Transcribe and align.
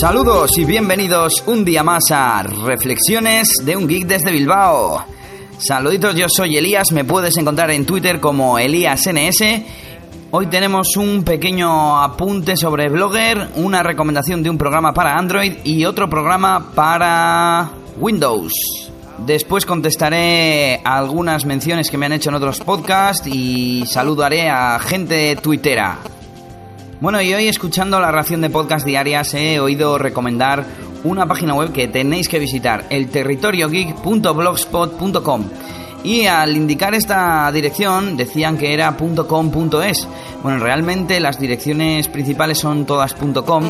Saludos 0.00 0.50
y 0.58 0.66
bienvenidos 0.66 1.42
un 1.46 1.64
día 1.64 1.82
más 1.82 2.02
a 2.10 2.42
Reflexiones 2.42 3.48
de 3.62 3.78
un 3.78 3.88
Geek 3.88 4.06
desde 4.06 4.30
Bilbao. 4.30 5.02
Saluditos, 5.56 6.14
yo 6.14 6.26
soy 6.28 6.58
Elías, 6.58 6.92
me 6.92 7.04
puedes 7.04 7.34
encontrar 7.38 7.70
en 7.70 7.86
Twitter 7.86 8.20
como 8.20 8.58
ElíasNS. 8.58 9.62
Hoy 10.32 10.48
tenemos 10.48 10.98
un 10.98 11.24
pequeño 11.24 11.98
apunte 11.98 12.58
sobre 12.58 12.90
Blogger, 12.90 13.48
una 13.54 13.82
recomendación 13.82 14.42
de 14.42 14.50
un 14.50 14.58
programa 14.58 14.92
para 14.92 15.16
Android 15.16 15.54
y 15.64 15.86
otro 15.86 16.10
programa 16.10 16.72
para 16.74 17.70
Windows. 17.98 18.52
Después 19.24 19.64
contestaré 19.64 20.82
algunas 20.84 21.46
menciones 21.46 21.90
que 21.90 21.96
me 21.96 22.04
han 22.04 22.12
hecho 22.12 22.28
en 22.28 22.34
otros 22.34 22.60
podcasts 22.60 23.26
y 23.26 23.86
saludaré 23.86 24.50
a 24.50 24.78
gente 24.78 25.36
tuitera. 25.36 26.00
Bueno, 26.98 27.20
y 27.20 27.34
hoy 27.34 27.46
escuchando 27.46 28.00
la 28.00 28.10
ración 28.10 28.40
de 28.40 28.48
podcast 28.48 28.86
diarias 28.86 29.34
he 29.34 29.60
oído 29.60 29.98
recomendar 29.98 30.64
una 31.04 31.26
página 31.26 31.52
web 31.52 31.70
que 31.70 31.88
tenéis 31.88 32.26
que 32.26 32.38
visitar, 32.38 32.86
el 32.88 33.10
territoriogeek.blogspot.com. 33.10 35.44
Y 36.04 36.24
al 36.24 36.56
indicar 36.56 36.94
esta 36.94 37.52
dirección 37.52 38.16
decían 38.16 38.56
que 38.56 38.72
era 38.72 38.96
.com.es. 38.96 40.08
Bueno, 40.42 40.58
realmente 40.58 41.20
las 41.20 41.38
direcciones 41.38 42.08
principales 42.08 42.56
son 42.58 42.86
todas 42.86 43.14
.com. 43.14 43.64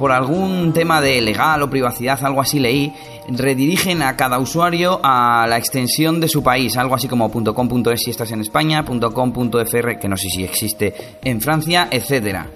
Por 0.00 0.10
algún 0.12 0.72
tema 0.72 1.00
de 1.02 1.20
legal 1.20 1.60
o 1.60 1.68
privacidad, 1.68 2.24
algo 2.24 2.40
así 2.40 2.58
leí, 2.58 2.90
redirigen 3.28 4.00
a 4.00 4.16
cada 4.16 4.38
usuario 4.38 4.98
a 5.02 5.46
la 5.46 5.58
extensión 5.58 6.22
de 6.22 6.28
su 6.28 6.42
país, 6.42 6.78
algo 6.78 6.94
así 6.94 7.06
como 7.06 7.30
.com.es 7.30 8.02
si 8.02 8.10
estás 8.10 8.32
en 8.32 8.40
España, 8.40 8.82
.com.fr 8.82 9.98
que 9.98 10.08
no 10.08 10.16
sé 10.16 10.30
si 10.30 10.42
existe 10.42 10.94
en 11.22 11.42
Francia, 11.42 11.88
etcétera. 11.90 12.46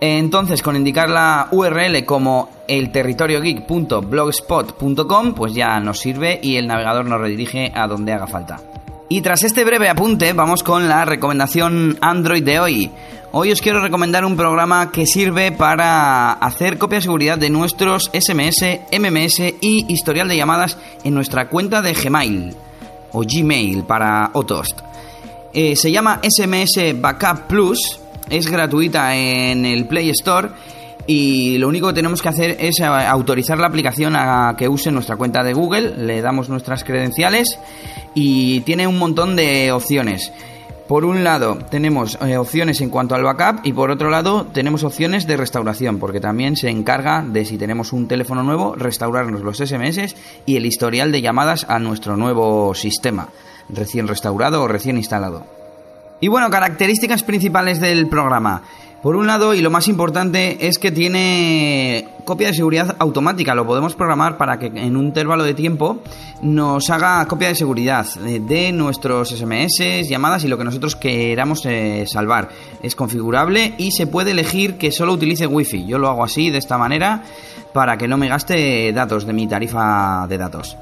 Entonces, 0.00 0.62
con 0.62 0.74
indicar 0.74 1.08
la 1.08 1.46
URL 1.52 2.04
como 2.04 2.48
elterritoriogeek.blogspot.com, 2.66 5.34
pues 5.34 5.54
ya 5.54 5.78
nos 5.78 6.00
sirve 6.00 6.40
y 6.42 6.56
el 6.56 6.66
navegador 6.66 7.06
nos 7.06 7.20
redirige 7.20 7.70
a 7.72 7.86
donde 7.86 8.14
haga 8.14 8.26
falta. 8.26 8.58
Y 9.08 9.20
tras 9.20 9.44
este 9.44 9.64
breve 9.64 9.88
apunte, 9.88 10.32
vamos 10.32 10.64
con 10.64 10.88
la 10.88 11.04
recomendación 11.04 11.98
Android 12.00 12.42
de 12.42 12.58
hoy. 12.58 12.90
Hoy 13.36 13.50
os 13.50 13.60
quiero 13.60 13.80
recomendar 13.80 14.24
un 14.24 14.36
programa 14.36 14.92
que 14.92 15.06
sirve 15.06 15.50
para 15.50 16.34
hacer 16.34 16.78
copia 16.78 16.98
de 16.98 17.02
seguridad 17.02 17.36
de 17.36 17.50
nuestros 17.50 18.08
SMS, 18.12 18.62
MMS 18.96 19.40
y 19.60 19.92
historial 19.92 20.28
de 20.28 20.36
llamadas 20.36 20.78
en 21.02 21.14
nuestra 21.14 21.48
cuenta 21.48 21.82
de 21.82 21.94
Gmail 21.94 22.54
o 23.10 23.24
Gmail 23.26 23.82
para 23.82 24.30
Otost. 24.34 24.78
Eh, 25.52 25.74
se 25.74 25.90
llama 25.90 26.20
SMS 26.22 26.94
Backup 27.00 27.48
Plus, 27.48 27.98
es 28.30 28.46
gratuita 28.46 29.16
en 29.16 29.66
el 29.66 29.88
Play 29.88 30.10
Store 30.10 30.50
y 31.08 31.58
lo 31.58 31.66
único 31.66 31.88
que 31.88 31.94
tenemos 31.94 32.22
que 32.22 32.28
hacer 32.28 32.56
es 32.60 32.80
autorizar 32.82 33.58
la 33.58 33.66
aplicación 33.66 34.14
a 34.14 34.54
que 34.56 34.68
use 34.68 34.92
nuestra 34.92 35.16
cuenta 35.16 35.42
de 35.42 35.54
Google, 35.54 35.96
le 35.96 36.22
damos 36.22 36.48
nuestras 36.48 36.84
credenciales 36.84 37.58
y 38.14 38.60
tiene 38.60 38.86
un 38.86 38.96
montón 38.96 39.34
de 39.34 39.72
opciones. 39.72 40.30
Por 40.88 41.06
un 41.06 41.24
lado 41.24 41.56
tenemos 41.70 42.18
eh, 42.20 42.36
opciones 42.36 42.82
en 42.82 42.90
cuanto 42.90 43.14
al 43.14 43.22
backup 43.22 43.64
y 43.64 43.72
por 43.72 43.90
otro 43.90 44.10
lado 44.10 44.46
tenemos 44.52 44.84
opciones 44.84 45.26
de 45.26 45.38
restauración 45.38 45.98
porque 45.98 46.20
también 46.20 46.56
se 46.56 46.68
encarga 46.68 47.22
de 47.26 47.46
si 47.46 47.56
tenemos 47.56 47.94
un 47.94 48.06
teléfono 48.06 48.42
nuevo 48.42 48.74
restaurarnos 48.74 49.40
los 49.40 49.56
SMS 49.56 50.14
y 50.44 50.56
el 50.56 50.66
historial 50.66 51.10
de 51.10 51.22
llamadas 51.22 51.64
a 51.70 51.78
nuestro 51.78 52.18
nuevo 52.18 52.74
sistema 52.74 53.28
recién 53.70 54.08
restaurado 54.08 54.62
o 54.62 54.68
recién 54.68 54.98
instalado. 54.98 55.46
Y 56.20 56.28
bueno, 56.28 56.50
características 56.50 57.22
principales 57.22 57.80
del 57.80 58.06
programa. 58.08 58.62
Por 59.04 59.16
un 59.16 59.26
lado, 59.26 59.52
y 59.52 59.60
lo 59.60 59.68
más 59.68 59.86
importante, 59.88 60.66
es 60.66 60.78
que 60.78 60.90
tiene 60.90 62.08
copia 62.24 62.46
de 62.46 62.54
seguridad 62.54 62.96
automática. 62.98 63.54
Lo 63.54 63.66
podemos 63.66 63.94
programar 63.94 64.38
para 64.38 64.58
que 64.58 64.68
en 64.68 64.96
un 64.96 65.04
intervalo 65.04 65.44
de 65.44 65.52
tiempo 65.52 65.98
nos 66.40 66.88
haga 66.88 67.26
copia 67.26 67.48
de 67.48 67.54
seguridad 67.54 68.06
de 68.14 68.72
nuestros 68.72 69.28
SMS, 69.28 70.08
llamadas 70.08 70.44
y 70.44 70.48
lo 70.48 70.56
que 70.56 70.64
nosotros 70.64 70.96
queramos 70.96 71.66
eh, 71.66 72.06
salvar. 72.10 72.48
Es 72.82 72.96
configurable 72.96 73.74
y 73.76 73.92
se 73.92 74.06
puede 74.06 74.30
elegir 74.30 74.78
que 74.78 74.90
solo 74.90 75.12
utilice 75.12 75.46
Wi-Fi. 75.46 75.84
Yo 75.84 75.98
lo 75.98 76.08
hago 76.08 76.24
así, 76.24 76.48
de 76.48 76.56
esta 76.56 76.78
manera, 76.78 77.24
para 77.74 77.98
que 77.98 78.08
no 78.08 78.16
me 78.16 78.28
gaste 78.28 78.90
datos 78.94 79.26
de 79.26 79.34
mi 79.34 79.46
tarifa 79.46 80.24
de 80.26 80.38
datos. 80.38 80.78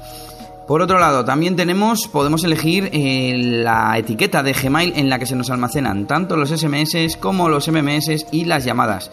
Por 0.67 0.81
otro 0.81 0.97
lado, 0.97 1.25
también 1.25 1.57
tenemos, 1.57 2.07
podemos 2.07 2.43
elegir 2.45 2.89
eh, 2.93 3.35
la 3.37 3.97
etiqueta 3.97 4.41
de 4.41 4.53
Gmail 4.53 4.93
en 4.95 5.09
la 5.09 5.19
que 5.19 5.25
se 5.25 5.35
nos 5.35 5.49
almacenan 5.49 6.07
tanto 6.07 6.37
los 6.37 6.51
SMS 6.51 7.17
como 7.19 7.49
los 7.49 7.67
MMS 7.67 8.27
y 8.31 8.45
las 8.45 8.63
llamadas. 8.63 9.11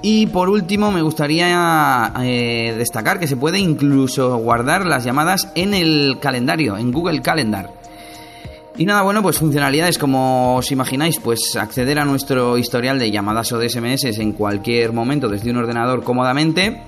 Y 0.00 0.26
por 0.28 0.48
último, 0.48 0.90
me 0.90 1.02
gustaría 1.02 2.12
eh, 2.22 2.74
destacar 2.78 3.20
que 3.20 3.26
se 3.26 3.36
puede 3.36 3.58
incluso 3.58 4.38
guardar 4.38 4.86
las 4.86 5.04
llamadas 5.04 5.48
en 5.54 5.74
el 5.74 6.16
calendario, 6.18 6.78
en 6.78 6.90
Google 6.90 7.20
Calendar. 7.20 7.68
Y 8.78 8.86
nada, 8.86 9.02
bueno, 9.02 9.20
pues 9.20 9.38
funcionalidades 9.38 9.98
como 9.98 10.56
os 10.56 10.72
imagináis, 10.72 11.20
pues 11.20 11.56
acceder 11.56 11.98
a 11.98 12.06
nuestro 12.06 12.56
historial 12.56 12.98
de 12.98 13.10
llamadas 13.10 13.52
o 13.52 13.58
de 13.58 13.68
SMS 13.68 14.18
en 14.18 14.32
cualquier 14.32 14.94
momento 14.94 15.28
desde 15.28 15.50
un 15.50 15.58
ordenador 15.58 16.02
cómodamente 16.02 16.80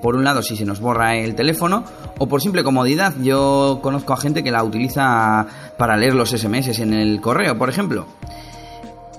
por 0.00 0.16
un 0.16 0.24
lado 0.24 0.42
si 0.42 0.56
se 0.56 0.64
nos 0.64 0.80
borra 0.80 1.16
el 1.16 1.34
teléfono 1.34 1.84
o 2.18 2.26
por 2.28 2.40
simple 2.40 2.64
comodidad. 2.64 3.14
Yo 3.22 3.80
conozco 3.82 4.12
a 4.12 4.16
gente 4.16 4.42
que 4.42 4.50
la 4.50 4.64
utiliza 4.64 5.46
para 5.76 5.96
leer 5.96 6.14
los 6.14 6.30
SMS 6.30 6.78
en 6.80 6.92
el 6.94 7.20
correo, 7.20 7.56
por 7.56 7.68
ejemplo. 7.68 8.06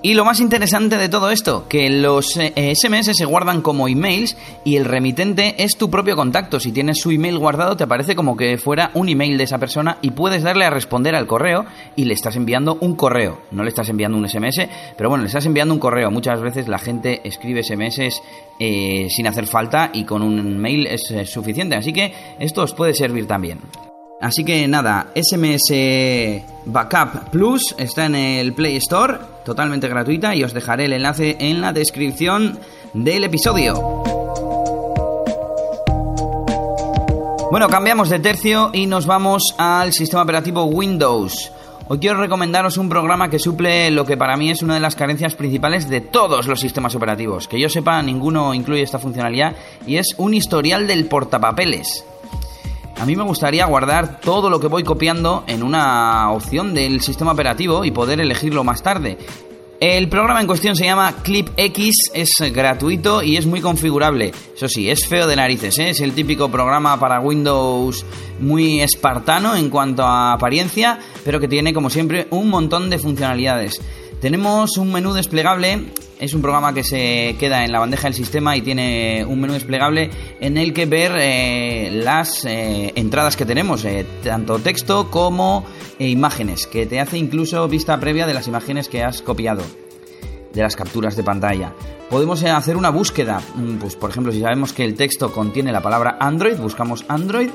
Y 0.04 0.14
lo 0.14 0.24
más 0.24 0.40
interesante 0.40 0.98
de 0.98 1.08
todo 1.08 1.30
esto, 1.30 1.68
que 1.68 1.88
los 1.88 2.30
SMS 2.32 3.08
eh, 3.08 3.14
se 3.14 3.24
guardan 3.24 3.62
como 3.62 3.86
emails 3.86 4.36
y 4.64 4.74
el 4.74 4.84
remitente 4.84 5.62
es 5.62 5.76
tu 5.76 5.90
propio 5.90 6.16
contacto. 6.16 6.58
Si 6.58 6.72
tienes 6.72 6.98
su 6.98 7.12
email 7.12 7.38
guardado, 7.38 7.76
te 7.76 7.84
aparece 7.84 8.16
como 8.16 8.36
que 8.36 8.58
fuera 8.58 8.90
un 8.94 9.08
email 9.08 9.38
de 9.38 9.44
esa 9.44 9.58
persona 9.58 9.98
y 10.02 10.10
puedes 10.10 10.42
darle 10.42 10.64
a 10.64 10.70
responder 10.70 11.14
al 11.14 11.28
correo 11.28 11.66
y 11.94 12.06
le 12.06 12.14
estás 12.14 12.34
enviando 12.34 12.78
un 12.80 12.96
correo. 12.96 13.42
No 13.52 13.62
le 13.62 13.68
estás 13.68 13.90
enviando 13.90 14.18
un 14.18 14.28
SMS, 14.28 14.66
pero 14.96 15.08
bueno, 15.08 15.22
le 15.22 15.28
estás 15.28 15.46
enviando 15.46 15.72
un 15.72 15.78
correo. 15.78 16.10
Muchas 16.10 16.40
veces 16.40 16.66
la 16.66 16.80
gente 16.80 17.20
escribe 17.22 17.62
SMS 17.62 18.20
eh, 18.58 19.06
sin 19.08 19.28
hacer 19.28 19.46
falta 19.46 19.90
y 19.92 20.02
con 20.02 20.22
un 20.22 20.58
mail 20.58 20.88
es 20.88 21.12
eh, 21.12 21.24
suficiente. 21.26 21.76
Así 21.76 21.92
que 21.92 22.12
esto 22.40 22.64
os 22.64 22.74
puede 22.74 22.92
servir 22.92 23.28
también. 23.28 23.60
Así 24.20 24.44
que 24.44 24.66
nada, 24.66 25.12
SMS 25.14 25.72
Backup 26.64 27.30
Plus 27.30 27.74
está 27.76 28.06
en 28.06 28.14
el 28.14 28.52
Play 28.52 28.76
Store, 28.76 29.18
totalmente 29.44 29.88
gratuita 29.88 30.34
y 30.34 30.44
os 30.44 30.52
dejaré 30.52 30.86
el 30.86 30.92
enlace 30.92 31.36
en 31.38 31.60
la 31.60 31.72
descripción 31.72 32.58
del 32.94 33.24
episodio. 33.24 33.74
Bueno, 37.50 37.68
cambiamos 37.68 38.08
de 38.08 38.18
tercio 38.18 38.70
y 38.72 38.86
nos 38.86 39.06
vamos 39.06 39.54
al 39.58 39.92
sistema 39.92 40.22
operativo 40.22 40.64
Windows. 40.64 41.52
Hoy 41.88 41.98
quiero 41.98 42.18
recomendaros 42.18 42.78
un 42.78 42.88
programa 42.88 43.28
que 43.28 43.38
suple 43.38 43.90
lo 43.90 44.06
que 44.06 44.16
para 44.16 44.36
mí 44.36 44.50
es 44.50 44.62
una 44.62 44.74
de 44.74 44.80
las 44.80 44.96
carencias 44.96 45.34
principales 45.34 45.90
de 45.90 46.00
todos 46.00 46.46
los 46.46 46.60
sistemas 46.60 46.94
operativos. 46.94 47.48
Que 47.48 47.60
yo 47.60 47.68
sepa, 47.68 48.00
ninguno 48.02 48.54
incluye 48.54 48.82
esta 48.82 48.98
funcionalidad 48.98 49.54
y 49.86 49.96
es 49.96 50.14
un 50.16 50.32
historial 50.32 50.86
del 50.86 51.04
portapapeles. 51.06 52.06
A 53.02 53.04
mí 53.04 53.16
me 53.16 53.24
gustaría 53.24 53.66
guardar 53.66 54.20
todo 54.20 54.48
lo 54.48 54.60
que 54.60 54.68
voy 54.68 54.84
copiando 54.84 55.42
en 55.48 55.64
una 55.64 56.30
opción 56.30 56.72
del 56.72 57.00
sistema 57.00 57.32
operativo 57.32 57.84
y 57.84 57.90
poder 57.90 58.20
elegirlo 58.20 58.62
más 58.62 58.80
tarde. 58.80 59.18
El 59.80 60.08
programa 60.08 60.40
en 60.40 60.46
cuestión 60.46 60.76
se 60.76 60.84
llama 60.84 61.16
ClipX, 61.20 62.12
es 62.14 62.30
gratuito 62.54 63.20
y 63.20 63.36
es 63.36 63.44
muy 63.44 63.60
configurable. 63.60 64.30
Eso 64.54 64.68
sí, 64.68 64.88
es 64.88 65.08
feo 65.08 65.26
de 65.26 65.34
narices, 65.34 65.76
¿eh? 65.80 65.90
es 65.90 66.00
el 66.00 66.12
típico 66.12 66.48
programa 66.48 67.00
para 67.00 67.18
Windows 67.18 68.06
muy 68.38 68.80
espartano 68.80 69.56
en 69.56 69.68
cuanto 69.68 70.04
a 70.04 70.34
apariencia, 70.34 71.00
pero 71.24 71.40
que 71.40 71.48
tiene 71.48 71.74
como 71.74 71.90
siempre 71.90 72.28
un 72.30 72.50
montón 72.50 72.88
de 72.88 73.00
funcionalidades. 73.00 73.80
Tenemos 74.22 74.78
un 74.78 74.90
menú 74.92 75.12
desplegable 75.12 75.92
es 76.22 76.34
un 76.34 76.40
programa 76.40 76.72
que 76.72 76.84
se 76.84 77.34
queda 77.40 77.64
en 77.64 77.72
la 77.72 77.80
bandeja 77.80 78.04
del 78.04 78.14
sistema 78.14 78.56
y 78.56 78.62
tiene 78.62 79.24
un 79.26 79.40
menú 79.40 79.54
desplegable 79.54 80.08
en 80.40 80.56
el 80.56 80.72
que 80.72 80.86
ver 80.86 81.10
eh, 81.18 81.90
las 81.92 82.44
eh, 82.44 82.92
entradas 82.94 83.36
que 83.36 83.44
tenemos, 83.44 83.84
eh, 83.84 84.06
tanto 84.22 84.60
texto 84.60 85.10
como 85.10 85.64
imágenes, 85.98 86.68
que 86.68 86.86
te 86.86 87.00
hace 87.00 87.18
incluso 87.18 87.66
vista 87.66 87.98
previa 87.98 88.28
de 88.28 88.34
las 88.34 88.46
imágenes 88.46 88.88
que 88.88 89.02
has 89.02 89.20
copiado, 89.20 89.64
de 90.52 90.62
las 90.62 90.76
capturas 90.76 91.16
de 91.16 91.24
pantalla. 91.24 91.74
Podemos 92.08 92.44
hacer 92.44 92.76
una 92.76 92.90
búsqueda, 92.90 93.40
mm, 93.56 93.78
pues 93.78 93.96
por 93.96 94.10
ejemplo, 94.10 94.30
si 94.30 94.40
sabemos 94.40 94.72
que 94.72 94.84
el 94.84 94.94
texto 94.94 95.32
contiene 95.32 95.72
la 95.72 95.82
palabra 95.82 96.18
Android, 96.20 96.56
buscamos 96.56 97.04
Android 97.08 97.50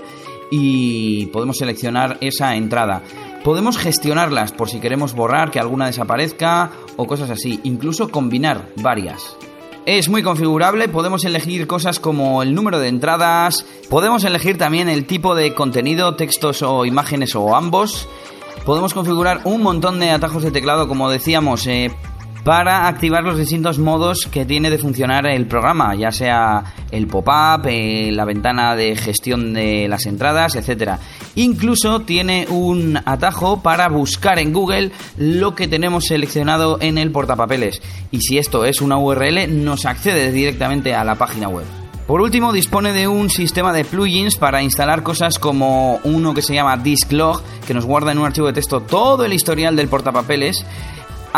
y 0.52 1.28
podemos 1.28 1.58
seleccionar 1.58 2.18
esa 2.20 2.54
entrada. 2.58 3.02
Podemos 3.48 3.78
gestionarlas 3.78 4.52
por 4.52 4.70
si 4.70 4.82
queremos 4.82 5.14
borrar 5.14 5.52
que 5.52 5.60
alguna 5.62 5.86
desaparezca 5.86 6.70
o 6.98 7.08
cosas 7.08 7.30
así, 7.30 7.62
incluso 7.64 8.10
combinar 8.10 8.68
varias. 8.76 9.38
Es 9.86 10.10
muy 10.10 10.22
configurable, 10.22 10.90
podemos 10.90 11.24
elegir 11.24 11.66
cosas 11.66 12.02
como 12.02 12.44
el 12.44 12.54
número 12.54 12.78
de 12.78 12.90
entradas, 12.90 13.66
podemos 13.90 14.26
elegir 14.26 14.58
también 14.58 14.90
el 14.90 15.06
tipo 15.06 15.34
de 15.34 15.54
contenido, 15.54 16.16
textos 16.16 16.62
o 16.62 16.84
imágenes 16.84 17.38
o 17.38 17.56
ambos. 17.56 18.10
Podemos 18.66 18.94
configurar 18.94 19.40
un 19.46 19.64
montón 19.64 20.02
de 20.02 20.10
atajos 20.10 20.44
de 20.44 20.52
teclado, 20.52 20.90
como 20.90 21.10
decíamos, 21.10 21.68
eh, 21.68 21.96
para 22.48 22.88
activar 22.88 23.26
los 23.26 23.38
distintos 23.38 23.78
modos 23.78 24.26
que 24.32 24.46
tiene 24.46 24.70
de 24.70 24.78
funcionar 24.78 25.28
el 25.28 25.48
programa, 25.48 25.94
ya 25.96 26.14
sea 26.14 26.64
el 26.92 27.06
pop-up, 27.06 27.66
eh, 27.66 28.10
la 28.14 28.24
ventana 28.24 28.74
de 28.74 28.96
gestión 28.96 29.54
de 29.54 29.90
las 29.90 30.06
entradas, 30.06 30.56
etcétera. 30.56 30.98
Incluso 31.36 32.04
tiene 32.04 32.48
un 32.48 33.02
atajo 33.04 33.62
para 33.62 33.90
buscar 33.90 34.40
en 34.40 34.54
Google 34.54 34.92
lo 35.18 35.56
que 35.56 35.68
tenemos 35.68 36.06
seleccionado 36.06 36.78
en 36.80 36.98
el 36.98 37.12
portapapeles. 37.12 37.82
Y 38.12 38.22
si 38.22 38.38
esto 38.38 38.64
es 38.64 38.80
una 38.80 38.98
URL, 38.98 39.66
nos 39.66 39.86
accede 39.86 40.32
directamente 40.32 40.96
a 40.96 41.04
la 41.04 41.16
página 41.16 41.50
web. 41.50 41.66
Por 42.08 42.22
último, 42.22 42.54
dispone 42.54 42.94
de 42.94 43.10
un 43.10 43.30
sistema 43.30 43.74
de 43.74 43.84
plugins 43.84 44.38
para 44.38 44.64
instalar 44.64 45.04
cosas 45.04 45.38
como 45.40 46.00
uno 46.06 46.34
que 46.34 46.42
se 46.42 46.54
llama 46.54 46.78
Disklog, 46.78 47.44
que 47.68 47.74
nos 47.74 47.86
guarda 47.86 48.14
en 48.14 48.20
un 48.20 48.26
archivo 48.26 48.48
de 48.48 48.54
texto 48.54 48.80
todo 48.80 49.26
el 49.26 49.34
historial 49.34 49.76
del 49.76 49.90
portapapeles, 49.90 50.66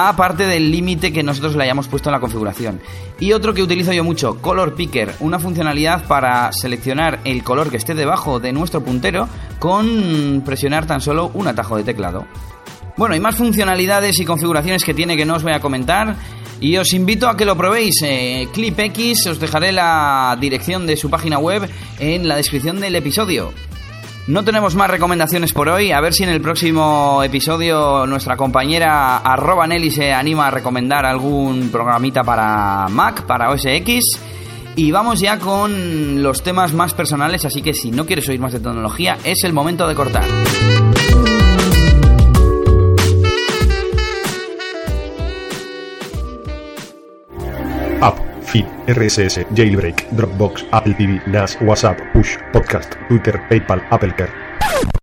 aparte 0.08 0.46
del 0.46 0.72
límite 0.72 1.12
que 1.12 1.24
nosotros 1.24 1.56
le 1.56 1.64
hayamos 1.64 1.88
puesto 1.88 2.10
en 2.10 2.14
la 2.14 2.20
configuración. 2.22 2.80
Y 3.20 3.34
otro 3.34 3.54
que 3.54 3.62
utilizo 3.62 3.92
yo 3.92 4.04
mucho, 4.04 4.42
Color 4.42 4.76
Picker, 4.76 5.14
una 5.20 5.40
funcionalidad 5.40 6.06
para 6.06 6.52
seleccionar 6.54 7.20
el 7.26 7.44
color 7.44 7.70
que 7.70 7.78
esté 7.78 7.96
debajo 7.96 8.40
de 8.40 8.54
nuestro 8.54 8.82
puntero 8.82 9.28
con 9.60 10.42
presionar 10.46 10.86
tan 10.86 11.02
solo 11.02 11.32
un 11.34 11.48
atajo 11.48 11.76
de 11.76 11.84
teclado. 11.84 12.26
Bueno, 12.96 13.16
hay 13.16 13.20
más 13.20 13.36
funcionalidades 13.36 14.20
y 14.20 14.26
configuraciones 14.26 14.84
que 14.84 14.94
tiene 14.94 15.18
que 15.18 15.26
no 15.26 15.36
os 15.36 15.44
voy 15.44 15.54
a 15.54 15.60
comentar. 15.60 16.16
Y 16.62 16.76
os 16.76 16.92
invito 16.94 17.30
a 17.30 17.38
que 17.38 17.46
lo 17.46 17.56
probéis. 17.56 17.96
Eh, 18.04 18.50
ClipX, 18.54 19.28
os 19.28 19.40
dejaré 19.40 19.72
la 19.72 20.38
dirección 20.40 20.86
de 20.86 20.98
su 20.98 21.10
página 21.10 21.40
web 21.40 21.70
en 22.00 22.28
la 22.28 22.36
descripción 22.36 22.80
del 22.82 22.96
episodio. 22.96 23.54
No 24.28 24.44
tenemos 24.44 24.76
más 24.76 24.90
recomendaciones 24.90 25.54
por 25.54 25.70
hoy. 25.70 25.92
A 25.92 26.02
ver 26.02 26.14
si 26.14 26.24
en 26.24 26.30
el 26.30 26.42
próximo 26.42 27.24
episodio 27.24 28.06
nuestra 28.06 28.38
compañera 28.38 29.18
arroba 29.18 29.66
Nelly 29.66 29.90
se 29.90 30.14
anima 30.14 30.48
a 30.48 30.52
recomendar 30.52 31.06
algún 31.06 31.70
programita 31.70 32.24
para 32.24 32.88
Mac, 32.90 33.24
para 33.24 33.50
OS 33.50 33.66
X. 33.66 34.04
Y 34.76 34.92
vamos 34.92 35.20
ya 35.20 35.40
con 35.40 36.22
los 36.22 36.44
temas 36.44 36.74
más 36.74 36.94
personales, 36.94 37.44
así 37.44 37.62
que 37.62 37.74
si 37.74 37.92
no 37.92 38.06
quieres 38.06 38.30
oír 38.30 38.40
más 38.40 38.54
de 38.54 38.60
tecnología, 38.60 39.18
es 39.24 39.44
el 39.44 39.52
momento 39.52 39.88
de 39.88 39.96
cortar. 39.96 40.24
Feed, 48.50 48.66
RSS, 48.88 49.46
Jailbreak, 49.54 50.10
Dropbox, 50.18 50.66
Apple 50.72 50.94
TV, 50.94 51.22
NAS, 51.28 51.56
WhatsApp, 51.62 52.02
Push, 52.14 52.38
Podcast, 52.52 52.98
Twitter, 53.08 53.38
PayPal, 53.50 53.80
Apple 53.92 54.14
Care. 54.18 54.49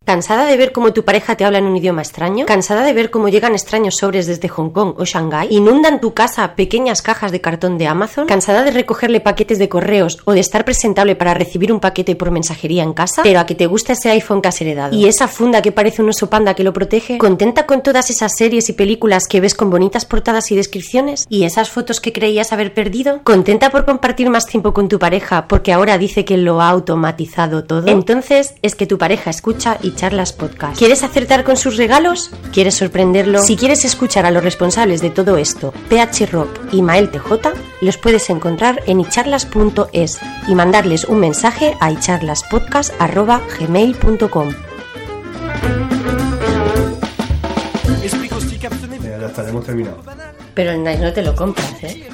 ¿Cansada 0.06 0.47
de 0.47 0.56
ver 0.56 0.70
cómo 0.70 0.93
tu 0.93 1.05
pareja 1.05 1.35
te 1.35 1.44
habla 1.44 1.58
en 1.58 1.64
un 1.64 1.76
idioma 1.76 2.00
extraño? 2.00 2.47
¿Cansada 2.47 2.85
de 2.85 2.93
ver 2.93 3.11
cómo 3.11 3.29
llegan 3.29 3.55
extraños 3.55 3.97
sobres 3.97 4.29
desde 4.29 4.47
Hong 4.47 4.70
Kong 4.70 4.94
o 4.99 5.05
Shanghái? 5.05 5.49
¿Inundan 5.50 6.00
tu 6.00 6.14
casa 6.14 6.55
pequeñas 6.55 7.03
cajas 7.03 7.32
de 7.32 7.41
cartón 7.41 7.76
de 7.76 7.88
Amazon? 7.88 8.29
¿Cansada 8.29 8.62
de 8.62 8.70
recogerle 8.70 9.19
paquetes 9.19 9.58
de 9.58 9.69
correos 9.69 10.19
o 10.25 10.32
de 10.32 10.38
estar 10.38 10.64
presentable 10.64 11.17
para 11.17 11.35
recibir 11.35 11.73
un 11.73 11.81
paquete 11.81 12.14
por 12.14 12.31
mensajería 12.31 12.85
en 12.85 12.93
casa? 12.93 13.25
Pero 13.25 13.41
a 13.41 13.47
que 13.47 13.56
te 13.56 13.67
gusta 13.67 13.94
ese 13.94 14.08
iPhone 14.11 14.43
que 14.43 14.47
has 14.47 14.61
heredado. 14.61 14.94
¿Y 14.94 15.06
esa 15.06 15.26
funda 15.26 15.61
que 15.61 15.73
parece 15.73 16.03
un 16.03 16.11
oso 16.11 16.31
panda 16.31 16.55
que 16.55 16.62
lo 16.62 16.73
protege? 16.73 17.19
¿Contenta 17.19 17.67
con 17.67 17.82
todas 17.82 18.09
esas 18.09 18.37
series 18.37 18.69
y 18.69 18.75
películas 18.75 19.26
que 19.26 19.41
ves 19.41 19.56
con 19.56 19.70
bonitas 19.70 20.05
portadas 20.05 20.52
y 20.52 20.55
descripciones? 20.55 21.26
¿Y 21.29 21.43
esas 21.43 21.69
fotos 21.70 22.00
que 22.00 22.12
creías 22.12 22.52
haber 22.52 22.73
perdido? 22.75 23.23
¿Contenta 23.25 23.70
por 23.70 23.85
compartir 23.85 24.31
más 24.31 24.47
tiempo 24.47 24.73
con 24.73 24.88
tu 24.88 25.00
pareja 25.00 25.49
porque 25.49 25.73
ahora 25.73 25.99
dice 25.99 26.25
que 26.25 26.37
lo 26.37 26.61
ha 26.61 26.69
automatizado 26.69 27.64
todo? 27.64 27.88
Entonces 27.88 28.55
es 28.62 28.76
que 28.76 28.87
tu 28.87 28.99
pareja 28.99 29.31
escucha 29.31 29.79
y 29.82 29.95
charlas 29.96 30.32
podcast. 30.32 30.78
¿Quieres 30.78 31.02
acertar 31.02 31.43
con 31.43 31.56
sus 31.56 31.76
regalos? 31.76 32.31
¿Quieres 32.52 32.76
sorprenderlo? 32.76 33.43
Si 33.43 33.56
quieres 33.56 33.84
escuchar 33.84 34.26
a 34.26 34.31
los 34.31 34.44
responsables 34.44 35.00
de 35.00 35.10
todo 35.10 35.38
esto, 35.38 35.75
PH 35.88 36.26
Rock 36.26 36.56
y 36.72 36.82
Mael 36.82 37.10
TJ, 37.10 37.32
los 37.81 37.96
puedes 37.96 38.31
encontrar 38.31 38.81
en 38.87 39.00
icharlas.es 39.00 40.20
y 40.46 40.54
mandarles 40.54 41.04
un 41.06 41.19
mensaje 41.19 41.75
a 41.81 41.90
icharlaspodcast.gmail.com. 41.90 44.54
Ya 49.02 49.26
está, 49.26 49.49
hemos 49.49 49.64
terminado. 49.64 50.02
Pero 50.54 50.70
el 50.72 50.84
Nice 50.84 51.02
no 51.02 51.12
te 51.12 51.22
lo 51.22 51.34
compras, 51.34 51.75
¿eh? 51.82 52.08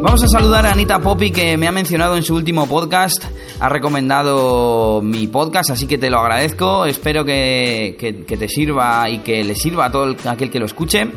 Vamos 0.00 0.22
a 0.22 0.28
saludar 0.28 0.64
a 0.64 0.70
Anita 0.72 1.00
Poppy 1.00 1.32
que 1.32 1.56
me 1.56 1.66
ha 1.66 1.72
mencionado 1.72 2.16
en 2.16 2.22
su 2.22 2.36
último 2.36 2.68
podcast, 2.68 3.24
ha 3.60 3.68
recomendado 3.68 5.00
mi 5.02 5.26
podcast, 5.26 5.70
así 5.70 5.86
que 5.86 5.98
te 5.98 6.10
lo 6.10 6.18
agradezco, 6.18 6.86
espero 6.86 7.24
que, 7.24 7.96
que- 7.98 8.36
te 8.36 8.48
sirva 8.48 9.08
y 9.10 9.18
que 9.18 9.42
le 9.44 9.54
sirva 9.54 9.86
a 9.86 9.90
todo 9.92 10.04
el- 10.04 10.16
aquel 10.28 10.50
que 10.50 10.58
lo 10.60 10.66
escuche. 10.66 11.08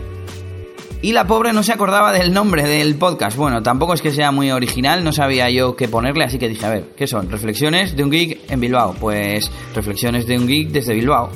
Y 1.04 1.14
la 1.14 1.26
pobre 1.26 1.52
no 1.52 1.64
se 1.64 1.72
acordaba 1.74 2.12
del 2.14 2.32
nombre 2.32 2.64
del 2.64 2.96
podcast. 2.96 3.36
Bueno, 3.36 3.64
tampoco 3.64 3.94
es 3.96 4.02
que 4.04 4.12
sea 4.12 4.32
muy 4.32 4.52
original, 4.52 5.04
no 5.04 5.12
sabía 5.12 5.50
yo 5.50 5.76
qué 5.76 5.88
ponerle, 5.88 6.24
así 6.26 6.38
que 6.38 6.48
dije, 6.48 6.64
a 6.66 6.70
ver, 6.70 6.84
¿qué 6.96 7.08
son? 7.08 7.30
Reflexiones 7.32 7.96
de 7.96 8.04
un 8.04 8.12
geek 8.12 8.52
en 8.52 8.60
Bilbao. 8.60 8.96
Pues 9.00 9.50
reflexiones 9.74 10.28
de 10.28 10.38
un 10.38 10.46
geek 10.48 10.70
desde 10.70 10.94
Bilbao. 10.94 11.30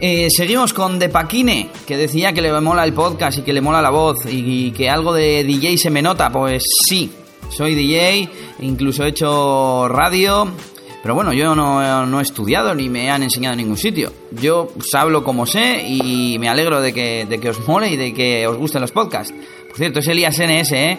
Eh, 0.00 0.28
seguimos 0.30 0.72
con 0.72 0.98
De 0.98 1.08
Paquine, 1.08 1.68
que 1.86 1.96
decía 1.96 2.32
que 2.32 2.40
le 2.40 2.52
mola 2.60 2.84
el 2.84 2.92
podcast 2.92 3.38
y 3.38 3.42
que 3.42 3.52
le 3.52 3.60
mola 3.60 3.82
la 3.82 3.90
voz 3.90 4.16
y 4.28 4.70
que 4.72 4.88
algo 4.90 5.12
de 5.12 5.42
DJ 5.44 5.76
se 5.78 5.90
me 5.90 6.02
nota. 6.02 6.30
Pues 6.30 6.62
sí, 6.88 7.10
soy 7.50 7.74
DJ, 7.74 8.28
incluso 8.60 9.04
he 9.04 9.08
hecho 9.08 9.88
radio, 9.88 10.48
pero 11.02 11.14
bueno, 11.14 11.32
yo 11.32 11.54
no, 11.54 12.06
no 12.06 12.20
he 12.20 12.22
estudiado 12.22 12.74
ni 12.74 12.88
me 12.88 13.10
han 13.10 13.22
enseñado 13.22 13.54
en 13.54 13.58
ningún 13.58 13.76
sitio. 13.76 14.12
Yo 14.32 14.68
pues, 14.74 14.94
hablo 14.94 15.24
como 15.24 15.46
sé 15.46 15.84
y 15.86 16.38
me 16.38 16.48
alegro 16.48 16.80
de 16.80 16.92
que, 16.92 17.26
de 17.26 17.38
que 17.38 17.50
os 17.50 17.66
mole 17.66 17.90
y 17.90 17.96
de 17.96 18.12
que 18.12 18.46
os 18.46 18.56
gusten 18.56 18.80
los 18.80 18.92
podcasts. 18.92 19.32
Por 19.68 19.76
cierto, 19.76 20.00
es 20.00 20.08
Elías 20.08 20.38
NS, 20.38 20.72
¿eh? 20.72 20.98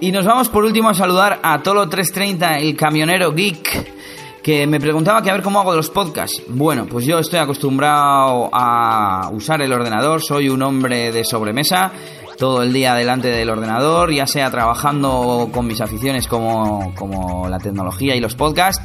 Y 0.00 0.12
nos 0.12 0.24
vamos 0.24 0.48
por 0.48 0.64
último 0.64 0.88
a 0.88 0.94
saludar 0.94 1.40
a 1.42 1.62
Tolo330, 1.62 2.62
el 2.62 2.74
camionero 2.74 3.32
geek, 3.32 4.42
que 4.42 4.66
me 4.66 4.80
preguntaba 4.80 5.22
que 5.22 5.28
a 5.28 5.34
ver 5.34 5.42
cómo 5.42 5.60
hago 5.60 5.74
los 5.74 5.90
podcasts. 5.90 6.42
Bueno, 6.48 6.86
pues 6.86 7.04
yo 7.04 7.18
estoy 7.18 7.38
acostumbrado 7.38 8.48
a 8.50 9.28
usar 9.30 9.60
el 9.60 9.72
ordenador, 9.72 10.22
soy 10.22 10.48
un 10.48 10.62
hombre 10.62 11.12
de 11.12 11.22
sobremesa, 11.22 11.92
todo 12.40 12.62
el 12.62 12.72
día 12.72 12.94
delante 12.94 13.28
del 13.28 13.50
ordenador, 13.50 14.10
ya 14.14 14.26
sea 14.26 14.50
trabajando 14.50 15.50
con 15.52 15.66
mis 15.66 15.82
aficiones 15.82 16.26
como, 16.26 16.94
como 16.94 17.50
la 17.50 17.58
tecnología 17.58 18.16
y 18.16 18.20
los 18.20 18.34
podcasts. 18.34 18.82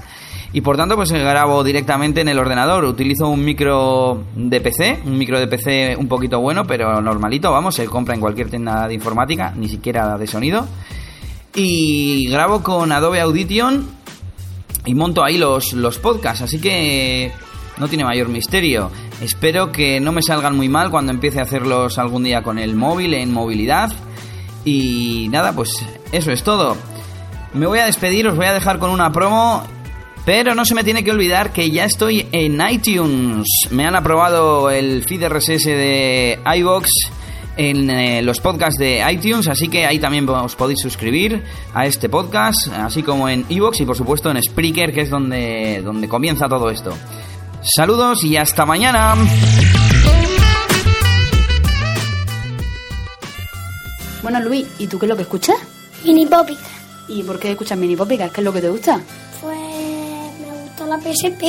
Y 0.52 0.60
por 0.60 0.76
tanto, 0.76 0.98
pues 0.98 1.10
grabo 1.14 1.64
directamente 1.64 2.20
en 2.20 2.28
el 2.28 2.38
ordenador. 2.38 2.84
Utilizo 2.84 3.30
un 3.30 3.46
micro 3.46 4.26
de 4.36 4.60
PC, 4.60 5.00
un 5.06 5.18
micro 5.18 5.40
de 5.40 5.48
PC 5.48 5.96
un 5.98 6.10
poquito 6.10 6.42
bueno, 6.42 6.66
pero 6.66 7.02
normalito, 7.02 7.50
vamos, 7.50 7.76
se 7.76 7.86
compra 7.86 8.14
en 8.14 8.20
cualquier 8.20 8.50
tienda 8.50 8.90
de 8.90 8.94
informática, 8.94 9.54
ni 9.56 9.70
siquiera 9.70 10.18
de 10.18 10.28
sonido. 10.28 10.68
Y 11.56 12.30
grabo 12.30 12.62
con 12.62 12.92
Adobe 12.92 13.22
Audition 13.22 13.88
y 14.86 14.94
monto 14.96 15.24
ahí 15.24 15.38
los, 15.38 15.72
los 15.72 15.98
podcasts, 15.98 16.42
así 16.42 16.60
que 16.60 17.32
no 17.78 17.88
tiene 17.88 18.04
mayor 18.04 18.28
misterio. 18.28 18.92
Espero 19.22 19.72
que 19.72 20.00
no 20.00 20.12
me 20.12 20.22
salgan 20.22 20.56
muy 20.56 20.70
mal 20.70 20.92
cuando 20.92 21.12
empiece 21.12 21.40
a 21.40 21.44
hacerlos 21.44 21.98
algún 21.98 22.24
día 22.24 22.44
con 22.44 22.60
el 22.60 22.76
móvil, 22.76 23.14
en 23.14 23.32
movilidad. 23.32 23.92
Y 24.66 25.28
nada, 25.30 25.54
pues 25.54 25.86
eso 26.12 26.32
es 26.32 26.44
todo. 26.44 26.76
Me 27.54 27.68
voy 27.68 27.80
a 27.80 27.86
despedir, 27.86 28.28
os 28.28 28.36
voy 28.36 28.48
a 28.48 28.54
dejar 28.54 28.80
con 28.80 28.90
una 28.90 29.12
promo. 29.12 29.64
Pero 30.26 30.56
no 30.56 30.66
se 30.66 30.74
me 30.74 30.84
tiene 30.84 31.04
que 31.04 31.12
olvidar 31.12 31.54
que 31.54 31.70
ya 31.70 31.86
estoy 31.86 32.28
en 32.32 32.60
iTunes. 32.68 33.48
Me 33.70 33.86
han 33.86 33.96
aprobado 33.96 34.72
el 34.72 35.04
feed 35.04 35.28
RSS 35.28 35.66
de 35.66 36.40
iVoox 36.58 36.90
en 37.58 37.90
eh, 37.90 38.22
los 38.22 38.42
podcasts 38.42 38.78
de 38.78 39.04
iTunes, 39.10 39.48
así 39.48 39.68
que 39.68 39.86
ahí 39.86 40.00
también 40.00 40.28
os 40.28 40.56
podéis 40.56 40.82
suscribir 40.82 41.44
a 41.74 41.86
este 41.86 42.10
podcast, 42.10 42.68
así 42.74 43.04
como 43.04 43.30
en 43.30 43.46
iVoox 43.48 43.82
y 43.82 43.86
por 43.86 43.96
supuesto 43.96 44.30
en 44.32 44.42
Spreaker, 44.42 44.92
que 44.92 45.02
es 45.02 45.10
donde, 45.10 45.82
donde 45.84 46.10
comienza 46.10 46.50
todo 46.50 46.70
esto. 46.70 46.92
Saludos 47.66 48.24
y 48.24 48.38
hasta 48.38 48.64
mañana. 48.66 49.16
Bueno, 54.22 54.40
Luis, 54.42 54.68
¿y 54.78 54.86
tú 54.88 55.00
qué 55.00 55.06
es 55.06 55.10
lo 55.10 55.16
que 55.16 55.24
escuchas? 55.24 55.56
Mini 56.04 56.28
Poppy. 56.28 56.56
¿Y 57.08 57.24
por 57.24 57.40
qué 57.40 57.52
escuchas 57.52 57.78
Mini 57.78 57.96
Popica? 57.96 58.30
¿Qué 58.30 58.42
es 58.42 58.46
lo 58.46 58.54
que 58.54 58.62
te 58.62 58.70
gusta? 58.70 59.02
Pues 59.42 59.58
me 59.58 60.62
gusta 60.62 60.86
la 60.86 61.00
PSP, 61.00 61.44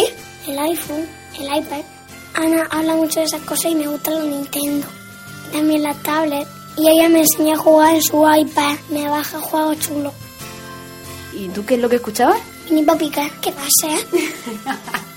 el 0.48 0.58
iPhone, 0.58 1.06
el 1.38 1.44
iPad. 1.58 1.82
Ana 2.34 2.66
habla 2.70 2.96
mucho 2.96 3.20
de 3.20 3.26
esas 3.26 3.42
cosas 3.42 3.72
y 3.72 3.74
me 3.74 3.86
gusta 3.86 4.10
la 4.10 4.22
Nintendo. 4.24 4.86
También 5.52 5.82
la 5.82 5.94
tablet. 5.94 6.46
Y 6.78 6.88
ella 6.88 7.08
me 7.10 7.20
enseña 7.20 7.54
a 7.54 7.58
jugar 7.58 7.94
en 7.94 8.02
su 8.02 8.16
iPad. 8.26 8.76
Me 8.90 9.08
baja 9.08 9.38
juegos 9.38 9.78
chulos. 9.80 10.14
¿Y 11.34 11.48
tú 11.48 11.64
qué 11.66 11.74
es 11.74 11.80
lo 11.80 11.88
que 11.90 11.96
escuchabas? 11.96 12.38
Mini 12.70 12.84
Poppy, 12.84 13.10
¿qué, 13.10 13.30
¿qué 13.42 13.52
pasa? 13.52 13.88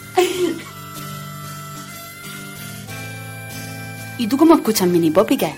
¿Y 4.20 4.28
tú 4.28 4.38
cómo 4.38 4.54
escuchas 4.54 4.88
Mini 4.90 5.10
Popica? 5.12 5.50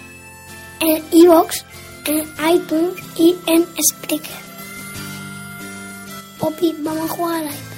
En 0.80 1.04
Evox, 1.12 1.66
en 2.06 2.20
iTunes 2.48 2.94
y 3.18 3.36
en 3.48 3.66
Spreaker. 3.92 4.40
Poppy, 6.38 6.76
vamos 6.80 7.10
a 7.10 7.14
jugar 7.14 7.40
al 7.40 7.46
iPad. 7.48 7.71